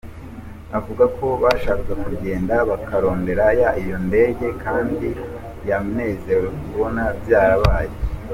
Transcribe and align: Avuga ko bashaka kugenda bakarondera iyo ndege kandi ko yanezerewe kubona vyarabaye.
Avuga 0.77 1.03
ko 1.17 1.25
bashaka 1.43 1.91
kugenda 2.05 2.55
bakarondera 2.69 3.45
iyo 3.81 3.97
ndege 4.07 4.47
kandi 4.63 4.95
ko 5.17 5.25
yanezerewe 5.69 6.49
kubona 6.61 7.03
vyarabaye. 7.23 7.93